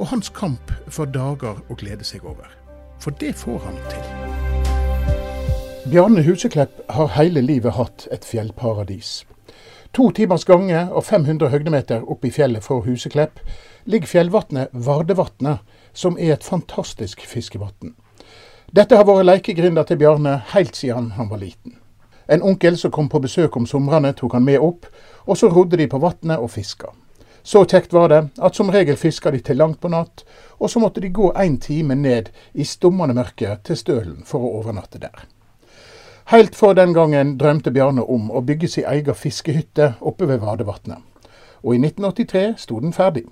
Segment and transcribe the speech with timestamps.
[0.00, 2.48] og hans kamp for dager å glede seg over.
[3.00, 4.06] For det får han til.
[5.90, 9.24] Bjarne Huseklepp har hele livet hatt et fjellparadis.
[9.92, 13.40] To timers gange og 500 høydemeter opp i fjellet fra Huseklepp
[13.90, 15.58] ligger fjellvatnet Vardevatnet,
[15.92, 17.96] som er et fantastisk fiskevatn.
[18.70, 21.76] Dette har vært lekegrinda til Bjarne helt siden han var liten.
[22.30, 24.86] En onkel som kom på besøk om somrene, tok han med opp,
[25.26, 26.92] og så rodde de på vannet og fiska.
[27.50, 30.20] Så kjekt var det at som regel fiska de til langt på natt,
[30.62, 34.50] og så måtte de gå en time ned i stummende mørke til Stølen for å
[34.60, 35.24] overnatte der.
[36.30, 41.02] Helt fra den gangen drømte Bjarne om å bygge sin egen fiskehytte oppe ved Vadevatnet.
[41.66, 43.24] Og i 1983 sto den ferdig.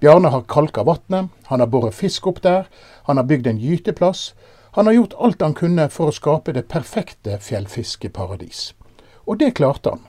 [0.00, 2.64] Bjarne har kalka vatnet, han har båret fisk opp der,
[3.04, 4.30] han har bygd en gyteplass.
[4.78, 8.70] Han har gjort alt han kunne for å skape det perfekte fjellfiskeparadis.
[9.28, 10.08] Og det klarte han.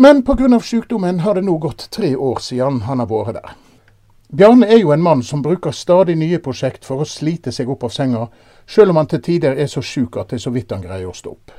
[0.00, 0.60] Men pga.
[0.60, 3.54] sykdommen har det nå gått tre år siden han har vært der.
[4.30, 7.82] Bjarne er jo en mann som bruker stadig nye prosjekt for å slite seg opp
[7.82, 8.28] av senga,
[8.62, 11.10] sjøl om han til tider er så sjuk at det er så vidt han greier
[11.10, 11.50] å stå opp.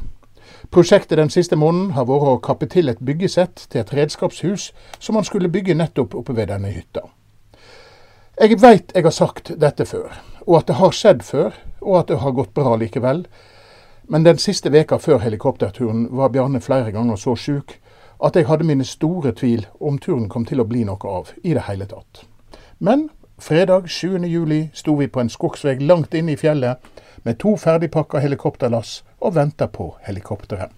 [0.71, 5.19] Prosjektet den siste måneden har vært å kappe til et byggesett til et redskapshus som
[5.19, 7.03] han skulle bygge nettopp oppe ved denne hytta.
[8.39, 10.15] Jeg veit jeg har sagt dette før,
[10.47, 13.25] og at det har skjedd før, og at det har gått bra likevel.
[14.07, 17.75] Men den siste veka før helikopterturen var Bjarne flere ganger så sjuk
[18.23, 21.53] at jeg hadde mine store tvil om turen kom til å bli noe av i
[21.56, 22.25] det hele tatt.
[22.80, 24.20] Men fredag 7.
[24.28, 26.84] juli sto vi på en skogsvei langt inne i fjellet
[27.23, 30.72] med to ferdigpakka helikopterlass og venta på helikopteret.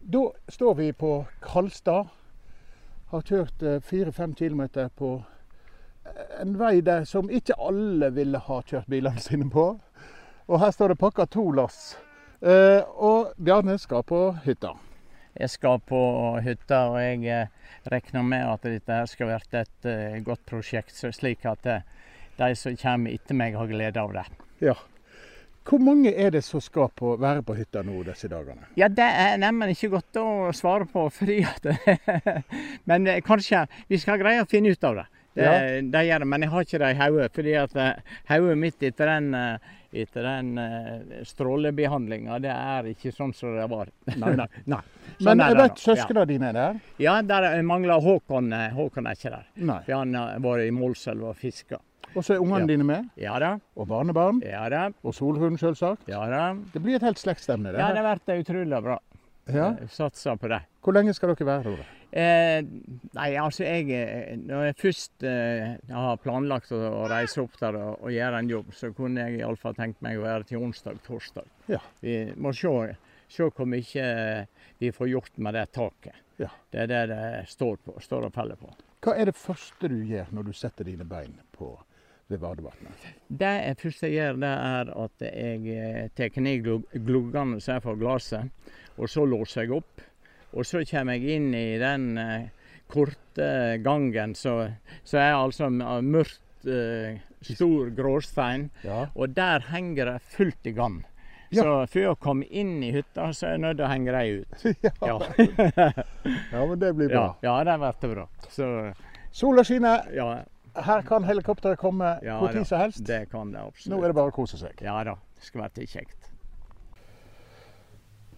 [0.00, 2.08] Da står vi på Kalstad.
[3.08, 4.62] Har kjørt fire-fem km
[4.96, 5.22] på
[6.40, 9.70] en vei der som ikke alle ville ha kjørt bilene sine på.
[10.48, 11.96] Og her står det pakka to lass.
[12.40, 14.74] Eh, og Bjarne skal på hytta.
[15.38, 15.98] Jeg skal på
[16.42, 21.46] hytta, og jeg eh, regner med at dette skal bli et uh, godt prosjekt, slik
[21.46, 21.84] at uh,
[22.40, 24.24] de som kommer etter meg, har glede av det.
[24.66, 24.74] Ja.
[25.68, 28.66] Hvor mange er det som skal på, være på hytta nå disse dagene?
[28.80, 30.26] Ja, Det er nemlig ikke godt å
[30.56, 31.70] svare på, fordi at
[32.90, 35.08] Men kanskje vi skal greie å finne ut av det.
[35.38, 35.80] Det, ja.
[35.86, 37.26] det gjør det, men jeg har ikke det i hodet.
[37.36, 37.74] fordi at
[38.26, 39.28] hodet mitt etter den
[39.92, 42.38] etter den uh, strålebehandlinga.
[42.44, 43.90] Det er ikke sånn som det var.
[44.14, 44.48] Nei, nei.
[44.68, 44.80] nei.
[45.18, 46.28] Sånn Men jeg vet søsknene ja.
[46.28, 46.80] dine er der?
[47.02, 48.52] Ja, der mangler Håkon.
[48.54, 49.46] Eh, Håkon er ikke der.
[49.56, 49.78] Nei.
[49.86, 51.80] For han har vært i Målselv og fiska.
[52.14, 52.70] Og så er ungene ja.
[52.70, 53.08] dine med?
[53.20, 53.54] Ja da.
[53.74, 54.40] Og barnebarn?
[54.46, 54.86] Ja da.
[55.02, 56.06] Og Solhund, selvsagt?
[56.10, 56.44] Ja da.
[56.72, 57.74] Det blir et helt slektsstevne?
[57.74, 58.98] Ja, det har vært utrolig bra.
[59.52, 59.72] Ja.
[59.92, 60.62] Satser på det.
[60.84, 61.97] Hvor lenge skal dere være her?
[62.08, 62.62] Eh,
[63.12, 67.76] nei, altså jeg eh, Når jeg først eh, har planlagt å, å, reise opp der
[67.76, 71.50] og, og, gjøre en jobb, så kunne jeg iallfall tenkt meg å være til onsdag-torsdag.
[71.68, 71.82] Ja.
[72.00, 72.72] Vi må se,
[73.28, 74.08] se hvor mye
[74.80, 76.24] vi får gjort med det taket.
[76.38, 76.48] Ja.
[76.70, 78.72] Det er det det står, på, står og faller på.
[79.04, 81.74] Hva er det første du gjør når du setter dine bein på
[82.28, 83.06] ved badevannet?
[83.28, 86.68] Det første jeg gjør, det er at jeg eh, tar ned
[87.06, 90.04] gluggene som er fra glasset, og så låser jeg opp.
[90.56, 92.48] Og så kommer jeg inn i den eh,
[92.88, 94.60] korte gangen, så,
[95.04, 98.70] så er altså mørkt, eh, stor gråstein.
[98.86, 99.06] Ja.
[99.14, 101.02] Og der henger det fullt i gang.
[101.50, 101.62] Ja.
[101.62, 104.42] Så for å komme inn i hytta, så er jeg nødt til å henge dem
[104.42, 104.66] ut.
[105.08, 105.16] Ja.
[106.52, 106.62] ja.
[106.64, 107.26] men det blir bra.
[107.44, 108.26] Ja, det blir bra.
[108.52, 108.68] Så,
[109.32, 110.08] Sola skinner.
[110.12, 110.28] Ja.
[110.78, 113.00] Her kan helikopteret komme ja, hvor tid som helst.
[113.06, 113.94] Det kan det absolutt.
[113.94, 114.78] Nå er det bare å kose seg.
[114.84, 115.16] Ja da.
[115.38, 116.27] Det skal være kjekt.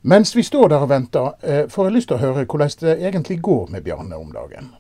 [0.03, 2.94] Mens vi står der og venter, eh, får jeg lyst til å høre hvordan det
[3.05, 4.71] egentlig går med Bjarne om dagen.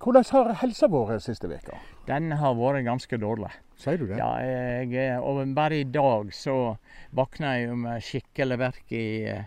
[0.00, 1.76] Hvordan har helsa vært siste veka?
[2.08, 3.52] Den har vært ganske dårlig.
[3.76, 4.16] Sier du det?
[4.16, 6.76] Ja, jeg, og bare i dag så
[7.12, 9.44] våkna jeg med skikkelig verk i eh,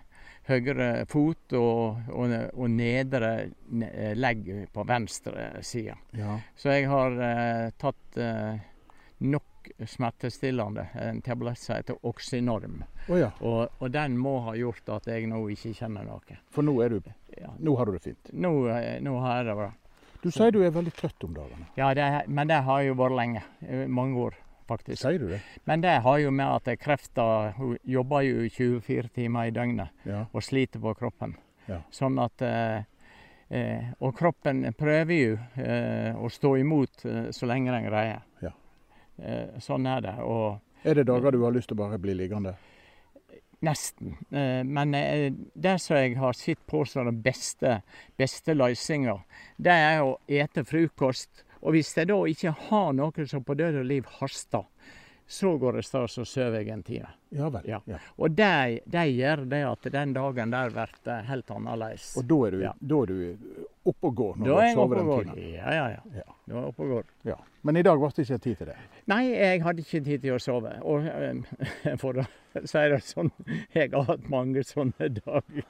[0.47, 3.49] høyre fot og, og, og nedre
[4.15, 5.97] legg på venstre side.
[6.15, 6.37] Ja.
[6.55, 8.55] Så jeg har uh, tatt uh,
[9.27, 12.83] nok smertestillende, en tablett som heter Oxynorm.
[13.07, 13.31] Oh, ja.
[13.39, 16.39] og, og, den må ha gjort at jeg nå ikke kjenner noe.
[16.53, 17.53] For nå, du, ja.
[17.59, 18.33] nå har du det fint?
[18.33, 19.69] Nå, eh, nå har jeg det bra.
[20.23, 21.69] Du sier du er veldig trøtt om dagene?
[21.77, 23.45] Ja, det, men det har jo vært lenge.
[23.61, 24.37] Eh, mange år,
[24.69, 25.01] faktisk.
[25.03, 25.41] Sier du det?
[25.69, 30.25] Men det har jo med at krefter Hun jobber jo 24 timer i døgnet ja.
[30.31, 31.37] og sliter på kroppen.
[31.67, 31.83] Ja.
[31.93, 32.85] Sånn at eh,
[33.49, 38.25] Eh, og kroppen prøver jo eh, å stå imot eh, så lenge den greier.
[38.43, 38.51] Ja.
[39.19, 40.15] Eh, sånn er det.
[40.21, 42.55] Og Er det dager du har lyst til å bare bli liggende?
[43.59, 44.11] nesten.
[44.31, 47.79] Eh, men eh, det som jeg har sett på som den beste,
[48.17, 49.15] beste løsninga,
[49.57, 51.43] det er å ete frokost.
[51.65, 54.67] Og hvis jeg da ikke har noe som på død og liv haster,
[55.27, 57.09] så går det stas og sover jeg en time.
[57.35, 57.65] Ja vel.
[57.67, 57.81] Ja.
[57.89, 57.97] Ja.
[58.21, 62.13] Og det, det gjør det at den dagen der blir helt annerledes.
[62.21, 62.73] Og da er du, Ja.
[62.79, 65.37] da er du oppe og går når Da du er og den timen?
[65.53, 66.01] Ja, ja, ja.
[66.21, 66.25] Ja.
[66.47, 67.07] Da er jeg oppe og går.
[67.29, 67.37] Ja.
[67.67, 68.75] Men i dag ble det ikke tid til det.
[69.11, 70.73] Nei, jeg hadde ikke tid til å sove.
[70.87, 72.27] Og eh, for å
[72.63, 73.31] si det sånn,
[73.75, 75.63] jeg har hatt mange sånne dager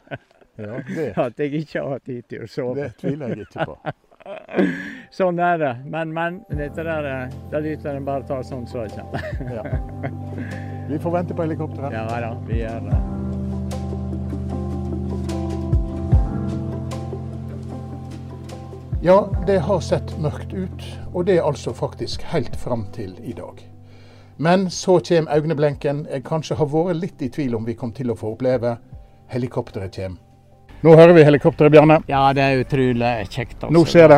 [0.58, 2.76] Ja, det, at jeg ikke har tid til å sove.
[2.82, 3.78] det tviler jeg ikke på.
[5.18, 5.70] Sånn er det.
[5.88, 6.42] Men, men.
[6.50, 9.22] Dette der, eh, det lytter en bare tar sånn så det ikke.
[9.54, 9.64] Ja.
[10.90, 11.96] Vi får vente på helikopteret.
[11.96, 13.27] Ja da, vi gjør det.
[19.08, 20.82] Ja, det har sett mørkt ut,
[21.14, 23.62] og det er altså faktisk helt fram til i dag.
[24.38, 28.12] Men så kommer øyeblinken jeg kanskje har vært litt i tvil om vi kom til
[28.12, 28.74] å få oppleve.
[29.32, 30.18] Helikopteret kommer.
[30.84, 32.02] Nå hører vi helikopteret, Bjarne.
[32.12, 33.56] Ja, det er utrolig kjekt.
[33.62, 33.72] Altså.
[33.78, 34.18] Nå skjer det.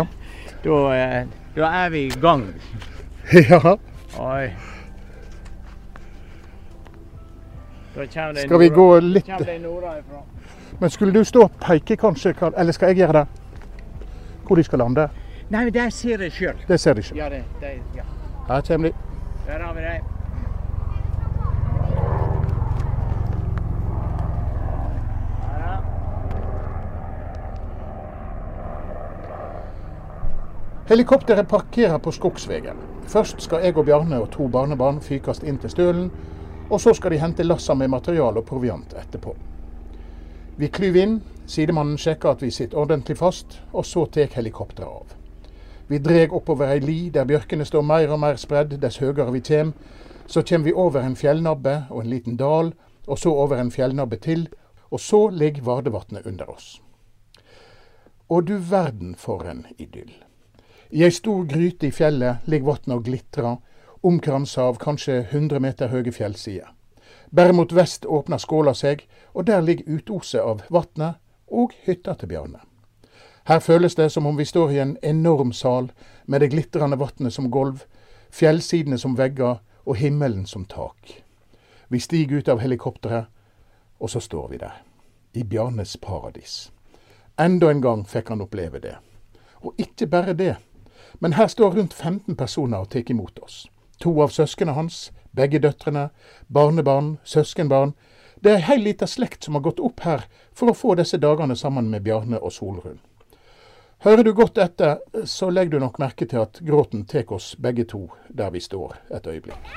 [0.64, 2.48] Da, eh, da er vi i gang.
[3.52, 3.76] Ja.
[4.18, 4.48] Oi.
[7.94, 9.30] Skal vi gå litt.
[10.80, 12.34] Men skulle du stå og peke, kanskje?
[12.58, 13.39] Eller skal jeg gjøre det?
[14.50, 15.04] Hvor de skal lande?
[15.54, 16.62] Nei, men det ser jeg sjøl.
[16.68, 17.18] Det ser de sjøl.
[17.20, 18.02] Ja, det, det, ja.
[18.48, 18.96] Her kommer de.
[19.46, 20.08] Der har vi dem.
[30.90, 32.78] Helikopteret parkerer på Skogsvegen.
[33.08, 36.10] Først skal jeg og Bjarne og to barnebarn fykast inn til stølen,
[36.70, 39.36] og så skal de hente lassa med materiale og proviant etterpå.
[40.58, 41.20] Vi klyver inn,
[41.50, 45.16] sidemannen sjekker at vi sitter ordentlig fast, og så tar helikopteret av.
[45.90, 49.42] Vi dreg oppover ei li der bjørkene står mer og mer spredd dess høyere vi
[49.42, 49.74] kjem.
[50.30, 52.76] Så kjem vi over en fjellnabbe og en liten dal,
[53.08, 54.46] og så over en fjellnabbe til,
[54.92, 56.82] og så ligger Vardevatnet under oss.
[58.30, 60.12] Og du verden for en idyll.
[60.92, 63.58] I ei stor gryte i fjellet ligger vatnet og glitrer,
[64.04, 66.70] omkransa av kanskje 100 meter høye fjellsider.
[67.34, 69.02] Bare mot vest åpner skåla seg,
[69.34, 71.18] og der ligger utoset av vatnet
[71.52, 72.60] og hytta til Bjarne.
[73.48, 75.92] Her føles det som om vi står i en enorm sal
[76.26, 77.82] med det glitrende vannet som gulv,
[78.30, 81.24] fjellsidene som vegger og himmelen som tak.
[81.88, 83.26] Vi stiger ut av helikopteret,
[84.00, 84.84] og så står vi der.
[85.34, 86.72] I Bjarnes paradis.
[87.40, 88.96] Enda en gang fikk han oppleve det.
[89.62, 90.56] Og ikke bare det.
[91.20, 93.68] Men her står rundt 15 personer og tar imot oss.
[94.00, 96.10] To av søsknene hans, begge døtrene,
[96.54, 97.94] barnebarn, søskenbarn.
[98.40, 100.22] Det er ei heil lita slekt som har gått opp her
[100.56, 103.02] for å få disse dagene sammen med Bjarne og Solrun.
[104.06, 107.84] Hører du godt etter, så legger du nok merke til at gråten tar oss begge
[107.84, 109.74] to der vi står et øyeblikk.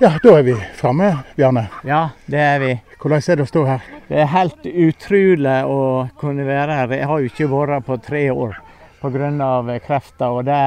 [0.00, 1.66] Ja, da er vi framme, Bjarne.
[1.84, 2.72] Ja, det er vi.
[3.02, 3.86] Hvordan er det å stå her?
[4.08, 5.78] Det er helt utrolig å
[6.16, 6.98] kunne være her.
[7.02, 8.60] Jeg har jo ikke vært her på tre år
[9.02, 9.78] pga.
[9.84, 10.60] krefter, og det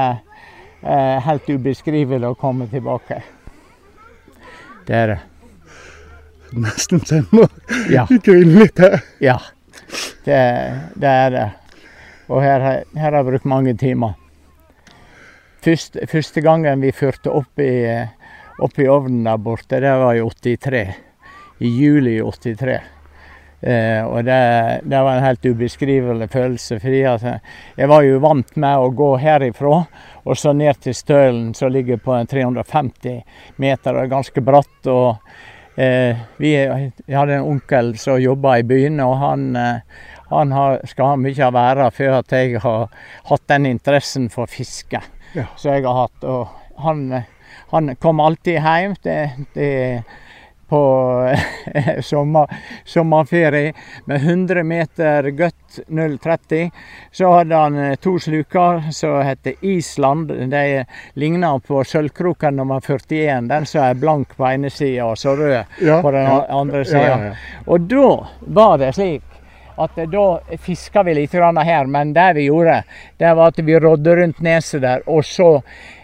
[0.86, 3.24] er helt ubeskrivelig å komme tilbake.
[4.86, 5.18] Det er det.
[6.52, 7.46] Nesten så jeg må
[7.90, 8.04] Ja.
[8.24, 8.98] grine litt her.
[9.24, 9.38] Ja,
[10.26, 10.40] det,
[11.00, 11.46] det er det.
[12.28, 14.14] Og her, har- her har jeg brukt mange timer.
[15.62, 17.70] Først, første gangen vi fyrte opp i,
[18.62, 20.94] opp i ovnen der borte, det var i 83.
[21.62, 22.80] I juli 83.
[23.62, 24.38] Eh, og det,
[24.90, 26.80] det var en helt ubeskrivelig følelse.
[26.82, 27.22] fordi at
[27.78, 29.84] jeg var jo vant med å gå herifra
[30.24, 33.22] og så ned til Stølen, som ligger på 350
[33.62, 34.86] meter og er ganske bratt.
[34.86, 35.16] og
[35.72, 39.78] Eh, vi, jeg hadde en onkel som jobba i byen, og han, eh,
[40.28, 42.90] han har, skal ha mye av æra for at jeg har
[43.30, 45.00] hatt den interessen for fiske
[45.32, 45.46] Ja.
[45.56, 46.24] som jeg har hatt.
[46.28, 46.48] Og
[46.84, 47.24] han,
[47.72, 49.16] han kom alltid hjem Det,
[49.54, 50.02] til,
[50.72, 50.82] på
[52.08, 52.48] sommer,
[52.88, 53.72] sommerferie
[54.08, 55.80] med 100 meter gutt
[56.22, 56.70] 030.
[57.12, 60.32] Så hadde han eh, to sluker som heter Island.
[60.50, 63.48] De ligner på sølvkroken nummer 41.
[63.52, 66.40] Den som er blank på ene sida og så rød Ja, på den ja.
[66.48, 67.18] andre sida.
[67.26, 67.34] ja.
[67.66, 68.08] Og da
[68.40, 69.28] var det slik
[69.82, 70.26] at da
[70.60, 72.82] fiska vi litt grann her, men det vi gjorde,
[73.18, 75.48] det var at vi rådde rundt neset der, og så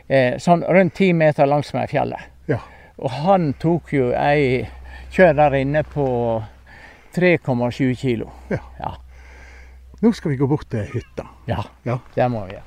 [0.09, 2.29] eh, sånn rundt ti meter langsmed fjellet.
[2.49, 2.59] Ja.
[2.99, 4.67] Og han tok jo ei
[5.15, 6.07] kjør inne på
[7.15, 8.31] 3,7 kilo.
[8.51, 8.59] Ja.
[8.79, 8.95] Ja.
[10.01, 11.27] Nå skal vi gå bort til hytta.
[11.47, 11.65] ja.
[11.83, 11.99] Ja.
[12.15, 12.67] Det må vi gjøre.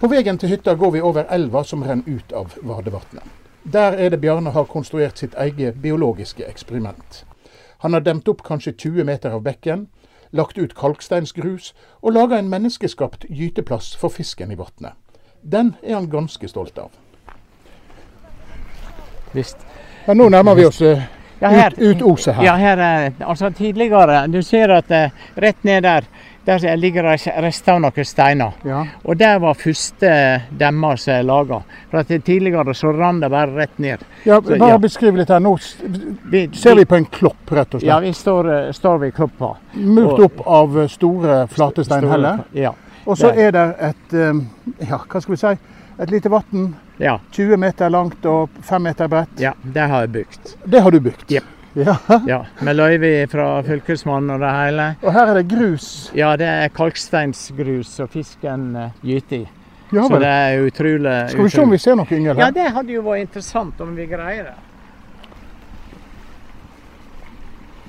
[0.00, 3.22] På veien til hytta går vi over elva som renner ut av Vardevatnet.
[3.62, 7.24] Der er det Bjarne har konstruert sitt eget biologiske eksperiment.
[7.78, 9.86] Han har demt opp kanskje 20 meter av bekken,
[10.32, 14.96] lagt ut kalksteinsgrus og laga en menneskeskapt gyteplass for fisken i vannet.
[15.42, 16.90] Den er han ganske stolt av.
[19.32, 19.56] Visst.
[20.06, 21.02] Men nå nærmer vi oss eh,
[21.42, 22.44] Ja, her, ut, ut oset her.
[22.44, 26.06] ja, her er, altså tidligere Du ser at uh, rett ned der
[26.44, 28.56] der ligger det rester av noen steiner.
[28.66, 28.80] Ja.
[29.06, 30.10] Og der var første
[30.58, 31.60] demma som er laga.
[31.90, 34.02] For tidligere så rant det bare rett ned.
[34.24, 34.78] Ja, Så, bare ja.
[34.78, 35.40] beskriv litt her.
[35.40, 37.88] Nå ser vi på en klopp, rett og slett.
[37.88, 39.56] Ja, vi står, eh, står ved kloppa.
[39.74, 42.42] Murt opp av store, flate steinheller.
[42.58, 42.74] Ja.
[43.04, 44.42] Og så er det et eh,
[44.88, 45.54] ja, hva skal vi si,
[46.02, 46.74] et lite vann.
[47.02, 49.40] Ja, 20 meter langt og 5 meter bredt.
[49.40, 50.54] ja, det har jeg bygd.
[50.64, 51.30] Det har du bygd?
[51.30, 51.48] Jep.
[51.74, 51.96] Ja.
[52.28, 54.86] Ja, Med løyve fra fylkesmannen og det hele.
[55.02, 56.10] Og her er det grus.
[56.14, 59.46] Ja, det er kalksteinsgrus og fisken eh, gyter i.
[59.92, 62.70] Ja Så det er utrolig Skal vi se om vi ser noe yngel Ja, det
[62.72, 64.54] hadde jo vært interessant om vi greier det.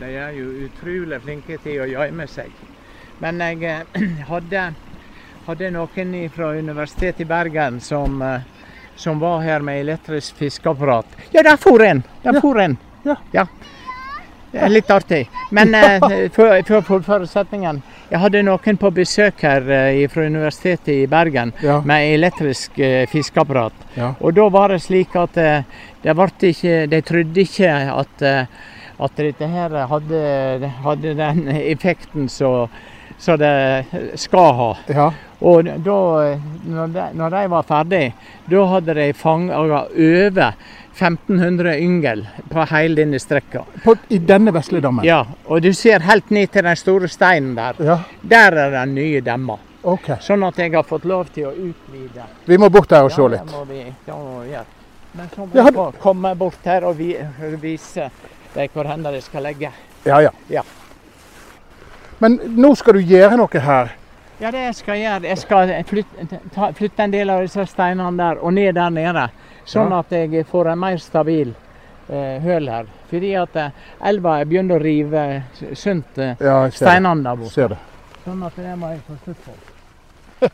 [0.01, 2.51] De er jo utrolig flinke til å gjemme seg.
[3.23, 4.63] Men jeg eh, hadde,
[5.45, 8.41] hadde noen fra Universitetet i Bergen som, eh,
[8.95, 11.05] som var her med elektrisk fiskeapparat.
[11.31, 12.03] Ja, der for en!
[12.23, 12.41] Der Ja.
[12.41, 12.77] for en.
[13.03, 13.47] Ja.
[14.51, 15.27] Det er litt artig.
[15.49, 17.81] Men eh, før før jeg fullfører setningen.
[18.11, 21.81] Jeg hadde noen på besøk her eh, fra Universitetet i Bergen Ja.
[21.81, 23.73] med elektrisk eh, fiskeapparat.
[23.97, 24.13] Ja.
[24.21, 25.63] Og da var det slik at eh,
[26.03, 26.15] det
[26.53, 28.45] ikke, de trodde ikke at, eh,
[28.99, 32.69] at dette her hadde, hadde den effekten som
[33.23, 33.85] som det
[34.19, 34.77] skal ha.
[34.87, 35.11] ja.
[35.43, 35.97] Og da,
[36.63, 38.03] når de, når de var ferdig,
[38.47, 40.53] da hadde de fanga over
[40.93, 43.63] 1500 yngel på hele denne strekka.
[43.83, 45.03] På, I denne vesle dammen?
[45.07, 47.79] Ja, og du ser helt ned til den store steinen der.
[47.83, 47.97] Ja.
[48.21, 49.57] Der er den nye demma.
[49.83, 50.13] OK.
[50.23, 52.27] Sånn at jeg har fått lov til å utvide.
[52.47, 53.49] Vi må bort der og se Ja, litt.
[53.49, 54.69] det må vi, det må vi gjøre.
[55.13, 57.09] Men så må vi komme bort her og vi,
[57.61, 58.07] vise
[58.53, 59.73] deg hvor de skal legge.
[60.05, 60.31] Ja, ja.
[60.49, 60.63] Ja.
[62.19, 63.91] Men nå skal du gjøre noe her.
[64.43, 65.27] Ja, det jeg skal gjøre.
[65.29, 69.21] Jeg skal flytte, ta, flytte en del av disse steinene der og ned der nede.
[69.63, 69.99] Sånn Ja.
[70.03, 71.53] at jeg får en mer stabil
[72.09, 72.89] eh, høl her.
[73.07, 73.69] Fordi at eh,
[74.03, 75.43] elva er begynt å rive
[75.79, 77.77] sunt eh, Ja, steinene der borte.
[78.25, 79.55] Sånn at det må jeg få slutt på.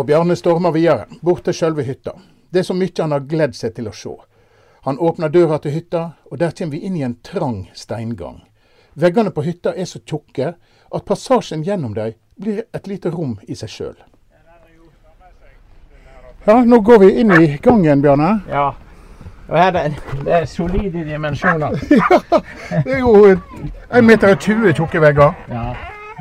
[0.00, 2.16] Og Bjarne stormer videre, bort til sjølve hytta.
[2.48, 4.14] Det er så mye han har gledd seg til å se.
[4.88, 8.40] Han åpner døra til hytta, og der kommer vi inn i en trang steingang.
[8.94, 10.54] Veggene på hytta er så tjukke
[10.94, 13.96] at passasjen gjennom dem blir et lite rom i seg sjøl.
[16.44, 18.34] Ja, nå går vi inn i gangen, Bjarne.
[18.50, 18.74] Ja.
[19.48, 21.76] Og her er det er solide dimensjoner.
[22.84, 24.36] Det er jo 1,20 meter
[24.76, 25.34] tjukke vegger.
[25.52, 25.64] Ja,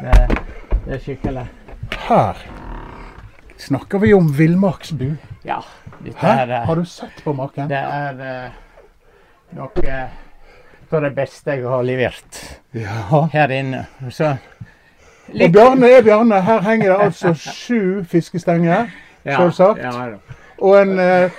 [0.01, 0.39] det,
[0.85, 1.45] det er skikkelig.
[2.07, 2.39] Her
[3.63, 5.13] snakker vi om villmarksbu.
[5.47, 5.59] Ja,
[6.03, 6.33] dette Hæ?
[6.43, 7.69] er eh, Har du sett på maken?
[7.71, 8.51] Det er eh,
[10.93, 12.39] noe av det beste jeg har levert
[12.77, 13.27] Ja.
[13.33, 13.85] her inne.
[14.11, 14.37] Så
[15.33, 16.41] Og Bjarne er Bjarne.
[16.43, 17.33] Her henger det altså
[17.65, 18.89] sju fiskestenger.
[19.25, 19.79] ja, selvsagt.
[19.79, 20.17] Ja.
[20.59, 21.31] Og en eh,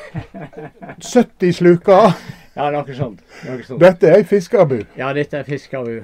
[1.00, 2.14] 70 sluker.
[2.56, 3.20] ja, noe sånt.
[3.44, 3.80] Noe sånt.
[3.80, 4.80] Dette er ei fiskerbu.
[4.98, 6.02] Ja, dette er fiskerbu.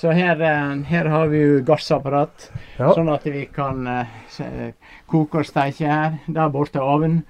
[0.00, 2.94] Så her, eh, her har vi jo gassapparat, Ja.
[2.94, 4.72] sånn at vi kan eh,
[5.06, 6.18] koke og steike her.
[6.26, 7.24] Der borte er ovnen,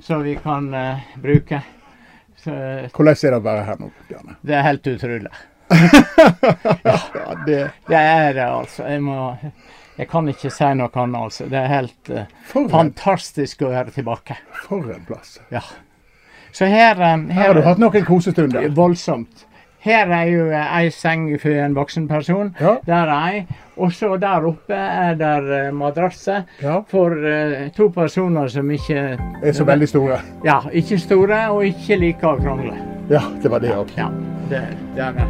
[0.00, 1.62] så vi kan eh, bruke.
[2.44, 2.54] Så
[2.92, 4.36] Hvordan er det å være her nå, Bjarne?
[4.44, 5.30] det er helt utrolig.
[6.84, 6.98] Ja,
[7.46, 8.84] det Det er det, altså.
[8.84, 9.36] Jeg må
[9.96, 11.46] Jeg kan ikke si noe annet, altså.
[11.48, 12.24] Det er helt uh,
[12.70, 14.36] fantastisk å være tilbake.
[14.66, 15.38] for en plass.
[16.52, 18.68] Så her, her Her har du hatt noen kosestunder.
[18.74, 19.46] Voldsomt.
[19.84, 22.54] Her er jo ei seng for en voksen person.
[22.60, 23.46] Ja, Der er ei.
[23.76, 26.78] Og så der oppe er der eh, madrasser ja.
[26.88, 30.18] for uh, to personer som ikke Er så veldig store.
[30.44, 32.72] Ja, ikke store og ikke liker å krangle.
[33.10, 33.92] Ja, det var det òg.
[33.98, 34.08] Ja,
[34.48, 34.62] det,
[34.94, 35.26] det er det.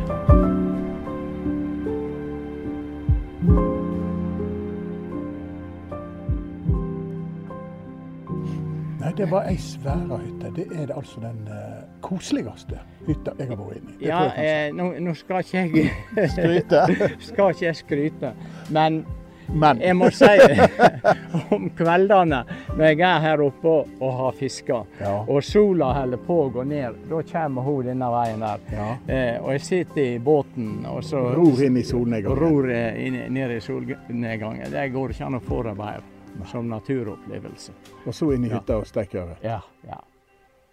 [9.01, 10.55] Nei, det var ei svære hytte.
[10.55, 13.99] Det er det altså den eh, koseligste hytta jeg har vært inne i.
[13.99, 15.91] Det Ja, eh, nå, nå skal ikke jeg.
[16.37, 16.87] Skryte.
[17.31, 18.35] skal ikke jeg skryte,
[18.71, 19.05] men
[19.47, 20.25] Men jeg må si
[21.53, 22.39] om kveldene
[22.79, 25.11] når jeg er her oppe og har fiska, Ja.
[25.29, 28.65] og sola holder på å gå ned, da kommer hun denne veien der.
[28.73, 28.87] ja.
[29.07, 32.39] Eh, og jeg sitter i båten og så Ror inn i solnedgangen.
[32.41, 34.71] ror inn, ned i solnedgangen.
[34.73, 37.73] Det går ikke an å forarbeide som naturopplevelse.
[38.07, 38.63] Og så inn i Ja.
[38.79, 39.37] og steike over?
[39.45, 40.01] Ja, ja.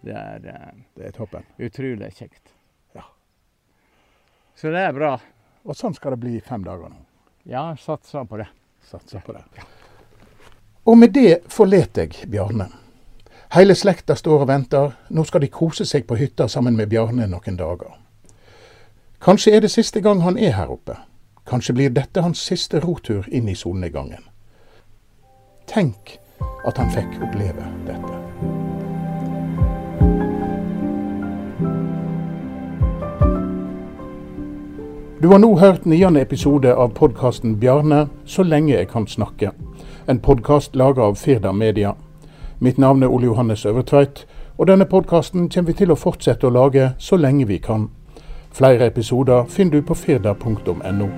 [0.02, 1.44] Det er eh, Det er toppen.
[1.60, 2.54] utrolig kjekt.
[2.96, 3.04] Ja.
[4.56, 5.20] Så det er bra.
[5.66, 6.98] Og sånn skal det bli i fem dager nå.
[7.46, 8.48] Ja, satser på det.
[8.90, 9.44] Satser på det.
[10.86, 12.68] Og med det forlater jeg Bjarne.
[13.54, 17.28] Hele slekta står og venter, nå skal de kose seg på hytta sammen med Bjarne
[17.28, 17.98] noen dager.
[19.22, 20.96] Kanskje er det siste gang han er her oppe.
[21.46, 24.24] Kanskje blir dette hans siste rotur inn i solnedgangen.
[25.68, 26.18] Tenk
[26.66, 28.71] at han fikk oppleve dette.
[35.22, 39.52] Du har nå hørt niende episode av podkasten 'Bjarne så lenge jeg kan snakke'.
[40.08, 41.94] En podkast laga av Firda Media.
[42.60, 44.26] Mitt navn er Ole Johannes Øvertveit,
[44.58, 47.90] og denne podkasten kommer vi til å fortsette å lage så lenge vi kan.
[48.52, 51.10] Flere episoder finner du på firda.no.